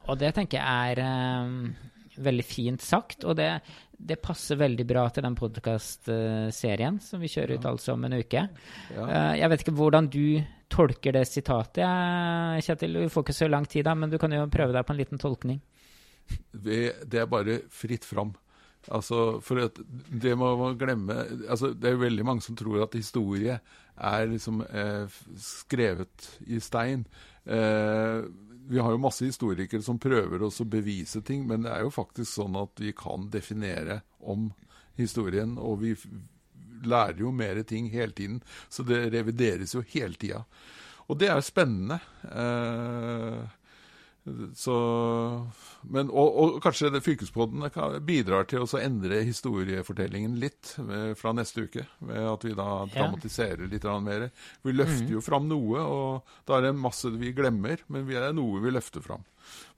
Og 0.04 0.18
det 0.20 0.34
tenker 0.36 0.60
jeg 0.60 0.96
er 0.98 1.00
um, 1.46 1.70
veldig 2.16 2.44
fint 2.46 2.82
sagt, 2.82 3.24
og 3.24 3.36
det, 3.38 3.48
det 3.96 4.20
passer 4.22 4.60
veldig 4.60 4.86
bra 4.88 5.06
til 5.10 5.26
den 5.26 5.36
podkastserien 5.38 7.00
som 7.02 7.22
vi 7.22 7.30
kjører 7.32 7.58
ut 7.58 7.68
altså 7.70 7.94
om 7.94 8.04
en 8.06 8.18
uke. 8.18 8.46
Ja. 8.94 9.06
Eh, 9.06 9.32
jeg 9.40 9.52
vet 9.52 9.64
ikke 9.64 9.78
hvordan 9.80 10.10
du 10.12 10.26
tolker 10.74 11.14
det 11.14 11.26
sitatet, 11.30 12.64
Kjetil. 12.66 13.04
Du 13.04 13.12
får 13.12 13.26
ikke 13.26 13.36
så 13.36 13.50
lang 13.50 13.66
tid 13.70 13.86
da, 13.86 13.94
men 13.98 14.10
du 14.10 14.18
kan 14.18 14.32
jo 14.34 14.46
prøve 14.50 14.74
deg 14.74 14.86
på 14.86 14.94
en 14.94 15.00
liten 15.02 15.20
tolkning. 15.22 15.60
Det 16.50 17.20
er 17.20 17.30
bare 17.30 17.60
fritt 17.72 18.06
fram. 18.08 18.32
Altså, 18.92 19.40
for 19.40 19.60
det 20.12 20.34
må 20.36 20.50
man 20.60 20.74
glemme 20.76 21.14
altså, 21.48 21.70
Det 21.72 21.88
er 21.88 21.94
jo 21.94 22.02
veldig 22.02 22.24
mange 22.28 22.44
som 22.44 22.56
tror 22.56 22.82
at 22.84 22.96
historie 22.98 23.54
er 23.94 24.26
liksom 24.28 24.60
eh, 24.66 25.06
skrevet 25.40 26.28
i 26.46 26.58
stein. 26.60 27.06
Eh, 27.44 28.20
vi 28.64 28.80
har 28.80 28.94
jo 28.94 29.00
masse 29.00 29.26
historikere 29.28 29.84
som 29.84 30.00
prøver 30.00 30.42
å 30.42 30.52
bevise 30.64 31.20
ting, 31.22 31.46
men 31.46 31.66
det 31.66 31.72
er 31.74 31.84
jo 31.84 31.92
faktisk 31.92 32.30
sånn 32.30 32.56
at 32.56 32.80
vi 32.80 32.94
kan 32.96 33.28
definere 33.32 34.00
om 34.24 34.48
historien. 34.96 35.58
Og 35.60 35.82
vi, 35.82 35.92
lærer 36.84 37.20
jo 37.24 37.32
mer 37.32 37.62
ting 37.62 37.90
hele 37.90 38.12
tiden. 38.12 38.42
Så 38.68 38.84
det 38.86 39.08
revideres 39.14 39.74
jo 39.74 39.84
hele 39.94 40.14
tida. 40.20 40.44
Og 41.08 41.18
det 41.20 41.28
er 41.30 41.44
spennende. 41.44 42.00
Eh, 42.24 43.44
så, 44.56 44.74
men, 45.82 46.08
og, 46.08 46.36
og, 46.40 46.54
kanskje 46.64 46.88
det 46.94 47.02
fylkespodden 47.04 47.66
bidrar 48.08 48.46
til 48.48 48.64
å 48.64 48.80
endre 48.80 49.20
historiefortellingen 49.26 50.38
litt 50.40 50.72
med, 50.80 51.12
fra 51.20 51.34
neste 51.36 51.66
uke. 51.66 51.84
Ved 52.00 52.30
at 52.30 52.46
vi 52.48 52.54
da 52.56 52.68
dramatiserer 52.94 53.68
litt 53.68 53.84
mer. 54.00 54.30
Vi 54.64 54.72
løfter 54.72 55.10
mm. 55.10 55.12
jo 55.12 55.24
fram 55.24 55.50
noe, 55.50 55.84
og 55.84 56.48
da 56.48 56.56
er 56.56 56.70
det 56.70 56.72
masse 56.78 57.12
vi 57.12 57.34
glemmer, 57.36 57.84
men 57.92 58.08
det 58.08 58.22
er 58.22 58.32
noe 58.36 58.64
vi 58.64 58.72
løfter 58.72 59.04
fram. 59.04 59.26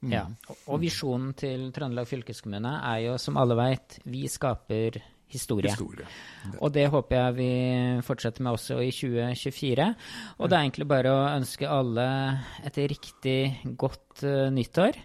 Mm. 0.04 0.12
Ja, 0.12 0.24
og 0.70 0.78
visjonen 0.78 1.32
til 1.34 1.72
Trøndelag 1.74 2.06
fylkeskommune 2.06 2.76
er 2.86 3.02
jo, 3.08 3.18
som 3.18 3.38
alle 3.40 3.58
veit, 3.58 3.98
vi 4.06 4.28
skaper 4.30 5.00
historie. 5.32 5.70
historie. 5.70 6.06
Og 6.60 6.72
det 6.74 6.86
håper 6.92 7.18
jeg 7.18 7.36
vi 7.38 7.50
fortsetter 8.06 8.44
med 8.46 8.56
også 8.56 8.80
i 8.84 8.90
2024. 8.94 9.88
Og 10.38 10.50
det 10.50 10.58
er 10.58 10.66
egentlig 10.66 10.88
bare 10.90 11.14
å 11.14 11.24
ønske 11.34 11.70
alle 11.70 12.06
et 12.66 12.78
riktig 12.94 13.40
godt 13.78 14.22
uh, 14.26 14.46
nyttår. 14.54 15.00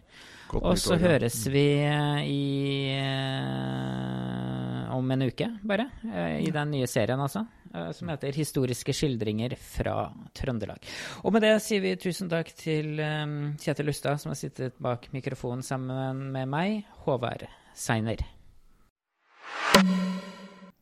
Godt 0.51 0.65
og 0.67 0.79
så 0.79 0.97
høres 0.99 1.45
ja. 1.47 1.53
vi 1.53 1.65
uh, 1.87 2.19
i 2.27 2.91
uh, 2.99 4.91
om 4.97 5.15
en 5.15 5.25
uke, 5.29 5.47
bare. 5.65 5.87
I 6.43 6.51
den 6.53 6.73
nye 6.75 6.87
serien, 6.91 7.19
altså. 7.19 7.45
som 7.95 8.09
heter 8.11 8.35
'Historiske 8.35 8.93
skildringer 8.93 9.55
fra 9.55 10.11
Trøndelag'. 10.35 10.83
Og 11.23 11.31
med 11.33 11.41
det 11.47 11.55
sier 11.63 11.81
vi 11.81 11.95
tusen 11.95 12.29
takk 12.29 12.51
til 12.51 12.99
um, 12.99 13.55
Kjetil 13.55 13.87
Lustad, 13.87 14.19
som 14.19 14.35
har 14.35 14.37
sittet 14.37 14.75
bak 14.77 15.07
mikrofonen 15.15 15.63
sammen 15.63 16.29
med 16.35 16.51
meg, 16.51 16.83
Håvard 17.07 17.47
Seiner. 17.73 18.19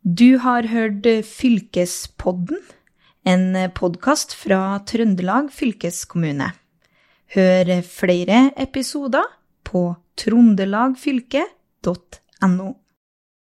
Du 0.09 0.39
har 0.41 0.63
hørt 0.63 1.05
Fylkespodden, 1.27 2.57
en 3.27 3.57
podkast 3.77 4.31
fra 4.33 4.79
Trøndelag 4.87 5.51
fylkeskommune. 5.53 6.47
Hør 7.35 7.81
flere 7.85 8.51
episoder 8.57 9.23
på 9.67 9.95
trondelagfylket.no. 10.17 12.69